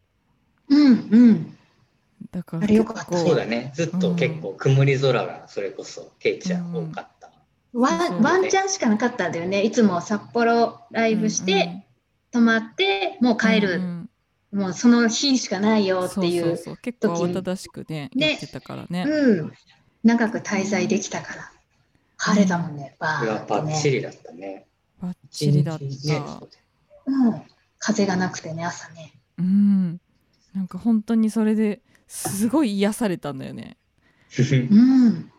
[0.70, 1.58] うんうん。
[2.32, 3.72] だからあれよかったそうだね。
[3.76, 7.32] ずっと結構曇り空がそれこそケイちゃん多かった。
[7.74, 9.64] ワンワンチャンしかなかったんだよね。
[9.64, 11.86] いつも札幌ライブして、
[12.32, 13.76] 泊まって、もう帰る。
[13.76, 14.10] うんうん
[14.54, 16.58] もうその日しかないよっていそうそうう。
[16.58, 19.54] そう結構慌ただしくねね言ってたからねうん。
[20.04, 21.53] 長く滞在できたから。
[22.18, 22.96] 晴れたもんね。
[23.00, 23.60] バそれはーってね。
[23.60, 24.66] バッチリだったね。
[25.02, 25.92] バッチリだった、ね
[27.06, 27.42] うん。
[27.80, 29.14] 風がなくてね、朝ね。
[29.38, 30.00] うん
[30.54, 33.78] なんか本当にそれですごい癒されたんだよね
[34.38, 34.76] う
[35.10, 35.32] ん。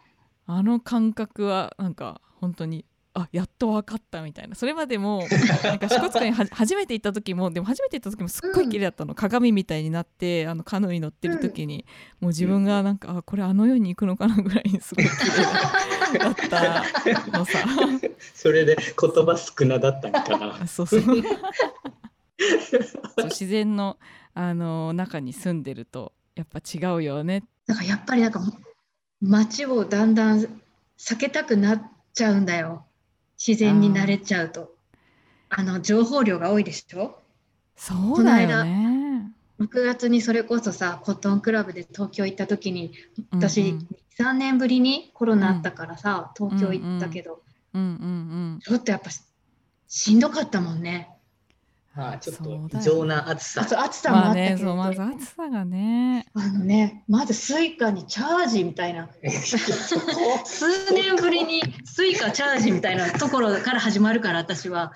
[0.47, 2.85] あの感覚はなんか本当に
[3.17, 4.57] あやっと分かったみたいな。
[4.57, 5.23] それまでも
[5.63, 11.87] なんか支笏湖には 初めて行った時もでも初めて行った時もすっごい綺麗だったの、鏡みたいになってあのカヌーに乗ってる時に、
[12.21, 15.11] もう自分がなんかあこれあの世に行くのかなぐらいにすごい綺
[16.13, 16.85] 麗だった。
[17.39, 17.59] のさ。
[18.35, 20.63] それで言葉少なだったのかな。
[20.63, 21.01] あそうそう。
[21.07, 21.13] そ
[23.23, 23.99] う自然の
[24.35, 27.45] あの中に住んでるとやっぱ違うよね。
[27.67, 28.41] だからやっぱりなんか
[29.21, 30.41] 街をだんだん
[30.99, 32.87] 避けたくなっちゃうんだよ。
[33.39, 34.75] 自然に慣れちゃうと。
[35.51, 37.23] あの情報量が多いでしょ？
[37.77, 42.93] そうだよね ?6 月にそれこそさ、コットンクラブで東京行った時に、
[43.31, 47.43] 私、うんうん3年ぶりにコロナあったからさ、東京行ったけど、
[47.73, 47.93] うんうんう
[48.57, 49.23] んちょっとやっぱし
[49.89, 51.11] しんどかったもんね。
[51.97, 53.63] まあちょっと異常な暑さ。
[53.63, 56.27] 暑さもあまあったけど、ねそうん、まず暑さがね。
[56.35, 59.09] あのね、まずスイカにチャージみたいな。
[60.45, 64.93] 数年ぶりにスイカチャージみたいなところから始まるから私は。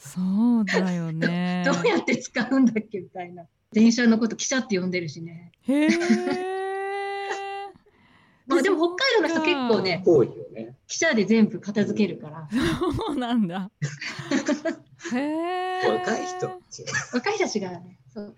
[0.00, 0.20] そ
[0.60, 1.62] うだよね。
[1.70, 3.44] どうやって使うんだっけみたいな。
[3.72, 5.52] 電車のこと汽車って呼んでるしね。
[5.62, 5.88] へえ
[8.48, 10.76] まあでも北海道の人結構ね多いよね。
[10.88, 12.48] 汽車で全部片付けるから。
[13.06, 13.70] そうなんだ
[15.12, 15.18] へ
[15.84, 16.60] え若い人。
[17.12, 18.34] 若い人たちがねそう。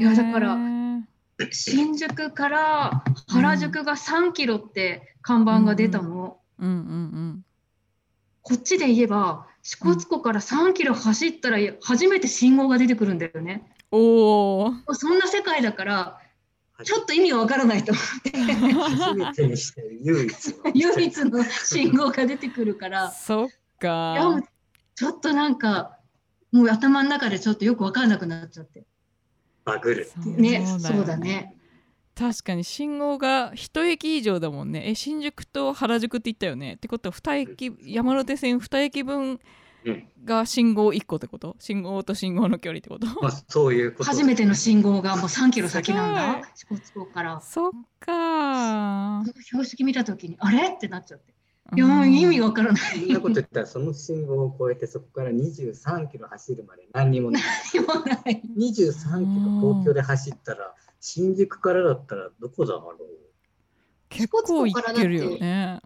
[0.00, 0.56] いやだから
[1.52, 6.68] 新宿から原宿が3キロって看板が出たの、うん。
[6.68, 7.44] うん
[8.42, 13.62] こっちで言えば支笏湖から3キロ走ったら初めて信号が出てくるんだよね。
[13.72, 16.20] うんおおそんな世界だから
[16.84, 18.30] ちょっと意味がわからないと思って。
[18.72, 20.54] 初めてにして唯一の。
[20.74, 23.10] 唯一の信号が出てくるから。
[23.10, 23.48] そっ
[23.80, 24.42] か
[24.98, 25.96] ちょっとなんか
[26.50, 28.84] もう頭の中でちょっとよくわかんなくなっちゃって。
[29.64, 30.10] バグる。
[30.24, 31.54] ねよそうだね。
[32.16, 34.90] 確かに信号が一駅以上だもんね。
[34.90, 36.74] え新宿と原宿って言ったよね。
[36.74, 39.38] ってことは二駅山手線2駅分
[39.84, 40.08] うん。
[40.24, 41.54] が信号1個ってこと？
[41.60, 43.06] 信号と信号の距離ってこと？
[43.22, 44.10] まあそういうこと。
[44.10, 47.40] 初めての信号がもう3キロ先なんすだ支笏湖から。
[47.40, 50.70] そっか標識見た時にあれ？
[50.70, 51.32] ってなっちゃって
[51.76, 57.42] いや意味わからないそんなこと言ったらその信号を越えてそこから23キロ走るまで何にもない。
[57.74, 63.06] 何もない23キロ東京で走ったら新宿からだったらどこだろう
[64.08, 65.80] 結構いってるよね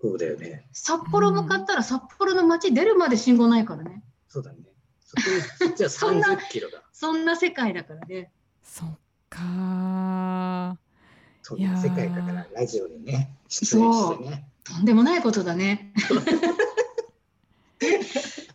[0.00, 0.64] そうだよね。
[0.72, 4.58] 札幌向かったら札幌の街出るまで信号ないからねそうだね。
[5.00, 5.16] そ
[5.76, 6.84] じゃあ そんな30キロだ。
[6.92, 8.30] そんな世界だからね
[8.62, 10.78] そっか
[11.42, 14.48] そんな世界だからラジオにね、出演してね。
[14.66, 15.92] とんでもないことだね。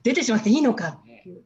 [0.04, 0.90] 出てしまっていいのか。
[0.90, 1.44] っていう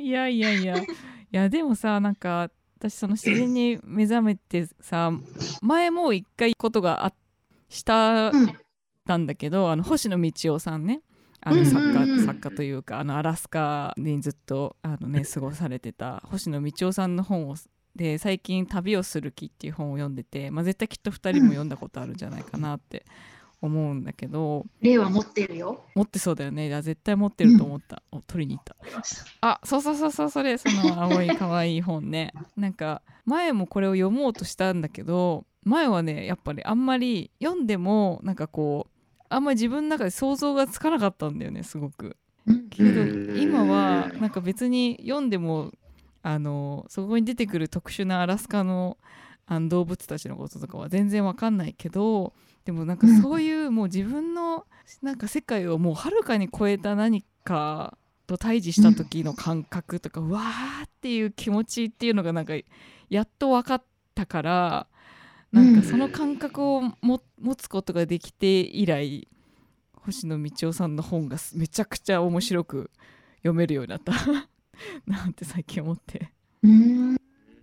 [0.00, 0.78] いやいやいや。
[0.78, 0.86] い
[1.30, 5.12] やでもさなんか私その自然に目覚めてさ
[5.62, 7.12] 前もう一回ことがあ
[7.68, 8.56] したうん
[9.06, 11.02] たんだけどあの星野道夫さんね。
[11.42, 12.26] あの作家,、うんうんうん。
[12.26, 17.56] 作家というかあのアラスカにずっとあの、ね、過ごされてた星野道夫さんの本を
[17.96, 23.04] で最近「旅をする気」っていう本を読んでて、まあ、絶対きっと2人も読んだことあるんじゃないかなって
[23.62, 25.84] 思うんだけど、例は持ってるよ。
[25.94, 26.68] 持ってそうだよね。
[26.68, 28.76] いや絶対持ってると思った、お取りに行った。
[29.40, 30.56] あそうそうそうそうそれ。
[30.58, 32.32] その青い 可愛い本ね。
[32.56, 42.16] なんか前もこれを読もうとしたんだけど前はねやっぱりあんまり読んでもなんかこうあんまり自分の中で想像がつかなかったんだよねすごく。
[42.46, 42.68] うん。
[42.70, 43.38] けどうん。
[43.40, 45.72] 今はなんか別に読んでも
[46.22, 48.98] あのそこに出てくる特殊なアラスカの
[49.52, 52.34] あの動物たちのこととかは全然わかんないけど
[52.64, 54.64] でもなんかそういうもう自分の
[55.02, 62.54] なんか世界をもうはるかに超えた何かと対峙した時の感覚とか、うわーっていう気持ちっていうのがなんか
[63.08, 63.82] やっと分かっ
[64.14, 64.86] たから
[65.50, 69.26] なんかその感覚をも持つことができて以来
[69.94, 72.90] 星野道夫さんの本がめちゃくちゃ面白く
[73.38, 74.12] 読めるようになった。
[75.06, 76.30] なんて最近思って。
[76.62, 77.19] うん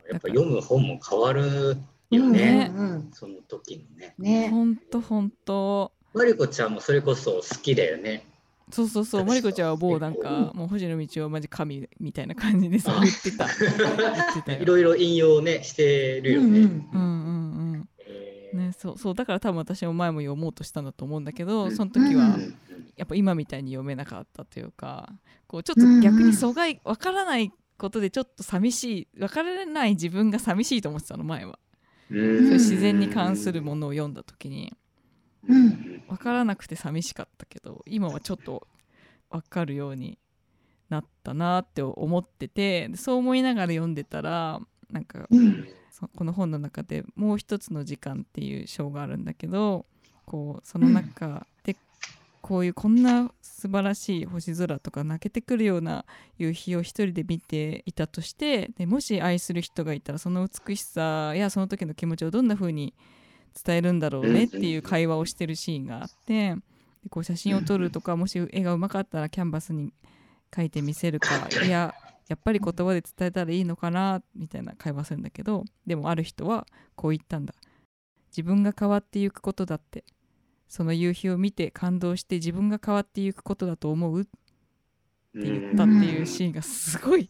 [0.10, 1.78] やっぱ読む本も変わる
[2.10, 3.10] ようんね、うん。
[3.13, 4.15] その時のね。
[4.17, 4.50] ね。
[4.50, 8.26] ほんとほんとマリコちゃんもそれこそ好きだよね。
[8.72, 9.26] そうそうそう。
[9.26, 13.02] マリコちゃんは某なんかもう星野道夫マジ神みたいな感じでさあ。
[13.02, 14.54] 言ってた。
[14.54, 16.60] いろいろ引用ねしてるよね。
[16.60, 17.89] うんうんうんうん。
[18.08, 19.13] えねそうそう。
[19.13, 21.76] だから多分私も前も読もうとしたんだと思うんだけどうん。
[21.76, 22.58] その時はうん
[22.98, 25.10] やっぱ今みたいに読めなかったというか
[25.46, 31.60] こうちょっと逆に阻害わからないことでちょっと寂しいわからない自分が寂しいと思ってたの前は。
[32.10, 34.74] 自然に関するものを読んだ時に。
[35.48, 38.68] うん分からなくて寂しかったけど今はちょっと
[39.30, 40.18] 分かるように
[40.90, 44.60] なったなって思っててでそう思いながら読んでたら
[44.90, 49.86] なんかうんそこの本の中で「もう一つの時間」っていう章があるんだけど
[50.26, 51.76] こうその中で
[52.48, 56.06] こういうこんな素晴らしい星空とか泣けてくるような
[56.38, 62.94] 夕日を一人で見ていたとしてでもし愛する人がいたらその美しさやその時の気持ちをどんな風に
[63.66, 66.56] 伝えるんだろうねっていう会話をしてるシーンがあって
[67.04, 69.92] でこう写真を撮るとかもし絵がうまかったらキャンバスに
[70.50, 71.94] 描いてみせるか いや
[72.30, 77.54] やっぱり言葉で伝えたらいいのかなみたいな会話するんだけどでもある人はこう言ったんだ。
[78.30, 80.06] 自分が変わっていくことだって
[80.68, 84.22] その夕日を見て感動して自分が変わっていくことだと思う？
[84.22, 84.30] って
[85.34, 87.30] 言ったっていうシーンがすごい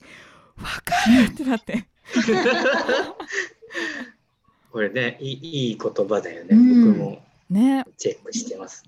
[0.58, 1.88] わかるってなって。
[4.72, 6.94] これねいいいい言葉だよね、うん。
[6.94, 7.84] 僕もね。
[7.98, 8.84] チェックしてます。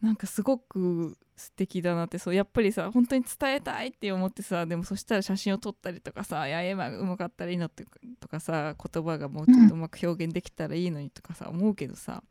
[0.00, 2.18] なんかすごく素敵だなって。
[2.18, 12.22] そうやっぱりさ本当に伝えたいって思ってさでもそしたら写真を撮ったりとかさいや絵がうまかったらいいのとかとかさ言葉がもうちょっとうまく表現できたらいいのにとかさ思うけどさ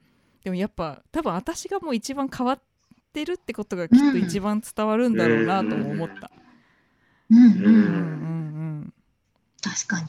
[0.45, 2.59] でもやっぱ多分私がもう一番変わっ
[3.11, 6.29] てるってことがきっと一番伝わるんだろうなとも思った。
[7.31, 7.37] うん。
[7.37, 7.55] うん。
[7.55, 7.73] うん。
[7.73, 7.73] う
[8.81, 8.93] ん
[9.59, 10.01] 確か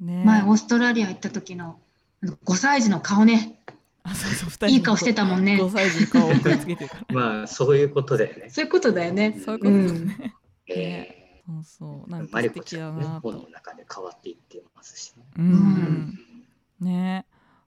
[0.00, 0.04] に。
[0.04, 1.78] ね前オーストラリア行った時の
[2.24, 3.60] あの5歳児の顔ね。
[4.02, 5.60] あそうそう二人いい顔してたもんね。
[5.62, 8.50] 5歳児に顔を送りつけて まあそういうことだよね。
[8.50, 9.40] そういうことだよね。
[9.44, 10.34] そういうことだね。
[10.66, 12.10] えそうそう。
[12.10, 13.30] なんか素敵だなと。
[13.30, 15.24] 本の中で変わっていってますしね。
[15.38, 16.18] うん。
[16.80, 17.26] ね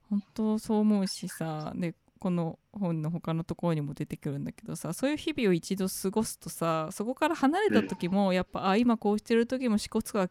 [0.09, 10.29] 本当そう思うしさでこの本の他のところにも出てくるんだけどさそういう日々を一度過ごすとさそこから離れた時もやっぱ、あ今こうしてる時も支笏湖が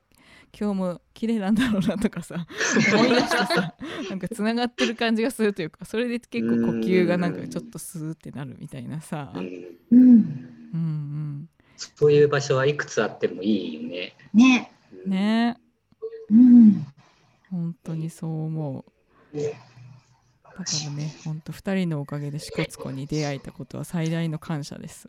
[0.58, 2.46] 今日も綺麗なんだろうなとかさ
[2.94, 3.74] 思い出してさ
[4.10, 9.46] なんかつながってる感じがするというかそれで結構呼吸がなんかちょっとスーってなるみたいなさ、うん
[9.90, 10.48] うん。
[10.74, 14.14] うんうん、そういう場所はいくつあってもいいよね。
[14.34, 14.70] ね。
[14.92, 15.56] うんね
[16.30, 16.86] うん。
[17.50, 18.87] 本当にそう思う。
[19.34, 25.08] だからね、本当二人のおかげで支笏湖に出会えたことは最大の感謝です。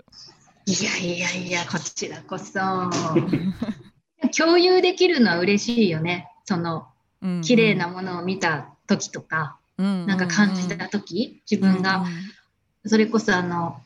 [0.66, 2.60] いやいやいや、こちらこそ。
[4.38, 6.28] 共有できるのは嬉しいよね。
[6.46, 6.88] その
[7.22, 12.06] うん綺麗なものを見た時とか、ななんか感じた時、自分が、
[12.86, 13.82] それこそあの、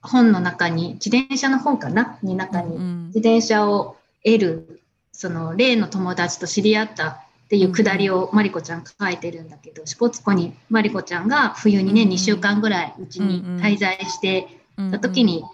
[0.00, 2.18] 本の中に、自転車の本かな？
[2.22, 4.80] に中に、自転車を得る、
[5.12, 7.23] その例の友達と知り合った
[7.54, 12.08] っていうくだりをマリコちゃん書いてるんだけど、支笏湖にマリコちゃんが冬にね、うん。
[12.08, 14.48] 2週間ぐらいうちに滞在して
[14.90, 15.44] た時に、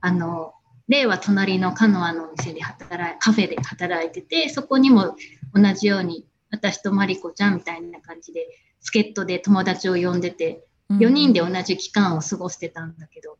[0.00, 0.54] あの、
[0.86, 5.16] 例は隣のカノアのお店で働い、カフェで働いてて、そこにも
[5.52, 8.46] 同じように、私とマリコちゃんみたいな感じで、
[8.80, 13.36] 助っ人で友達を呼んでて、4人で同じ期間を過ごしてたんだけど、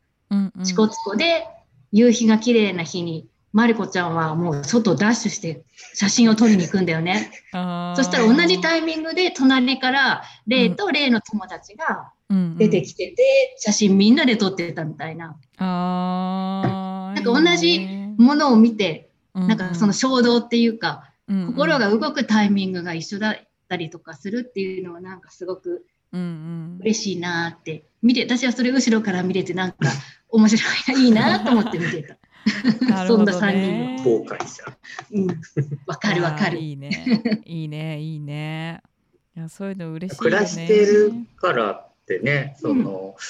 [0.64, 1.46] 支笏湖で
[1.92, 5.62] 夕日が綺麗な日にマリコちゃんはもう外ダッシュして
[5.94, 7.30] 写真を撮りに行くんだよね。
[7.52, 12.12] そしたら同じタイミングで隣からレイとレイの友達が
[12.56, 15.36] 出てきてて、写真みんなで撮ってたみたいな。
[15.58, 17.86] あ なんか同じ
[18.16, 23.36] ものを見て、なんかその衝動っていうか、心が動くタイミングが一緒だっ
[23.68, 25.84] たりとかするっていうのはなんかすごく
[26.80, 29.76] 嬉しいなって見て私はそれ後ろから見れてなんか
[30.28, 30.62] 面白
[30.98, 32.16] いいいなと思って見てた。
[33.06, 34.76] そんな3人の後悔者。
[35.12, 35.26] うん、
[35.86, 36.58] わかるわかる。
[36.58, 37.42] いいね。
[37.44, 38.82] いいね、いいね。
[39.36, 43.22] いや、そういうの嬉しい、ね、暮らしてるからってね、その、うん、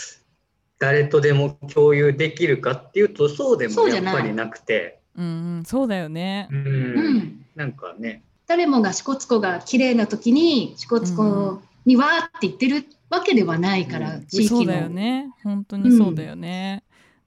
[0.78, 5.00] 誰とでも共有できるかっていうと、そうでもやっぱりなくて。
[5.16, 6.48] うん、そうだよね。
[6.50, 8.22] うん、なんかね。
[8.46, 14.58] 誰もが支笏湖が綺麗な時に支笏湖にわーって言ってるわけではないから、うん、地域の。
[14.58, 15.30] そうだよね。
[15.42, 16.82] 本当にそうだよね。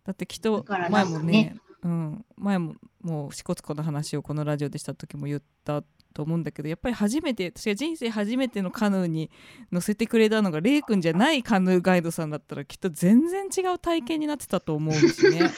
[0.06, 1.56] だってきっと前もね
[1.86, 2.74] うん、前も
[3.04, 5.84] もう支笏湖の話をこのラジオでした時も言った
[6.16, 9.30] と思うんだけどやっぱり初めて私が人生初めてのカヌーに
[9.72, 15.52] 乗せてくれたのがレイ君じゃないカヌーガイドさんだったらきっと全然違う体験になってたと思うんですね。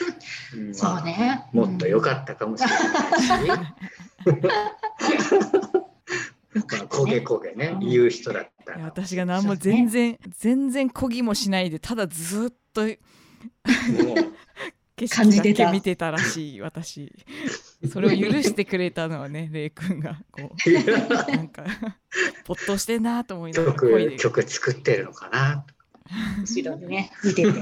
[0.54, 3.52] うん、そうね、もっと良かったかもしれないし。
[6.60, 12.82] 焦げ焦げね、言う人だった私が何も全然、ね、全然こぎもしないでただずっと
[14.98, 17.12] 景色だけ見てたらしい私。
[17.92, 21.30] それを許してくれたのはねレイ君がこう。
[21.30, 21.64] なんか
[22.44, 25.64] 没頭してんなと思いながら曲曲作ってるのかな。
[26.40, 27.58] 後ろでね 見てて。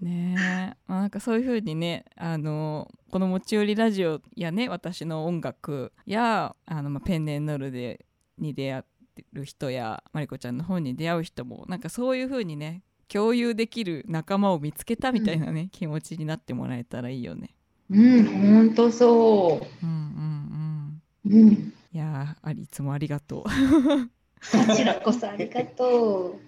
[0.00, 8.06] ねまあ、なんかそういうふうにねあのこの持ち寄りラジオやね私の音楽やあの、まあ、ペンネンノルデ
[8.38, 8.82] に出会っ
[9.14, 12.82] てる人やマリコちゃんの本に出会う人もなんかそういうふうにね
[13.12, 17.54] 共有できる仲間を見つけたみたいなね、うん、気持ちになってもらえたらいいよね。
[17.90, 19.86] うん、本当そう。
[19.86, 21.42] うんうんうん。
[21.42, 21.52] うん、
[21.92, 23.42] いやありいつもありがとう。
[23.44, 26.40] こちらこそありがとう。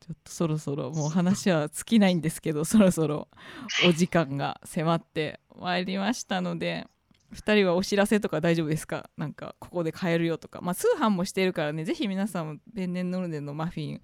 [0.00, 3.26] ちょっとそろそろもう話は尽きないんですけどそろそろ
[3.88, 6.86] お時間が迫ってまいりましたので
[7.34, 9.10] 2人はお知らせとか大丈夫ですか？
[9.16, 14.00] なんかここで買えるよとかまあ通販もしてるからねぜひ皆さんもペンネンノルデのマフィン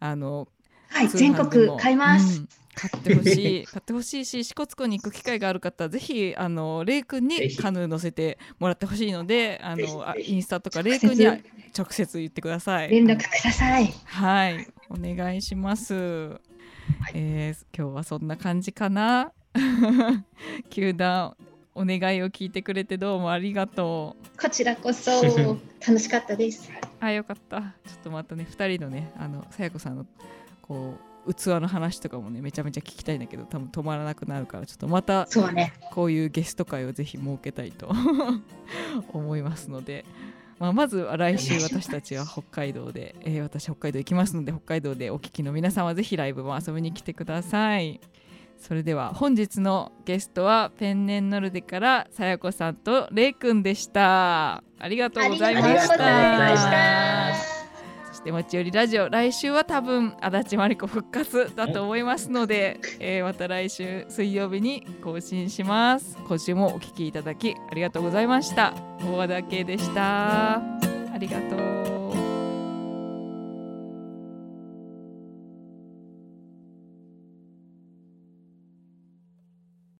[0.00, 0.48] あの
[0.88, 2.40] はい、全国買います。
[2.40, 2.48] うん。
[2.74, 3.64] 買ってほしい。
[3.66, 11.38] 買ってほしいし支笏湖に行く機会がある方はぜひあのレイ君にカヌー乗せてもらってほしいのであのインスタとかレイ君には
[11.76, 12.90] 直接言ってください。
[12.90, 13.92] 連絡ください。
[14.04, 14.66] はい。
[14.90, 16.38] お願いします、は
[17.08, 19.32] い、えー、今日はそんな感じかな？
[20.70, 21.36] 球団
[21.74, 24.40] お願いを聞いてくれてどうもありがとう。
[24.40, 25.10] こちらこそ
[25.86, 26.70] 楽しかったです。
[27.00, 27.60] あよかった。
[27.60, 27.72] ちょっ
[28.04, 30.06] とまたね2人のねあのさやこさんの
[30.66, 30.94] こ
[31.26, 35.28] う器の話とかもねめちゃめちゃ聞きたいんだけど多分止まらなくなるからちょっとまた
[35.92, 37.90] こういうゲスト会をぜひ設けたいと
[39.12, 40.04] 思いますので、
[40.58, 48.00] まあ、まずは来週私たちは北海道で、えー、私北海道行きますので北海道でお聞きの皆さんはぜひライブも遊びに来てください。
[48.56, 54.62] それでは本日のゲストはペンネンノルデからさやこさんとれいくんでした。
[54.78, 57.33] ありがとうございました。
[58.24, 66.16] で持ち寄りラジオ来週は多分足立真理子復活だと思いますので、 えー、また来週水曜日に更新します。
[66.26, 68.74] 今週もお聞きいただきありがとうございました。
[69.04, 70.54] 大和田圭でした。
[70.54, 70.62] あ
[71.18, 72.03] りがとう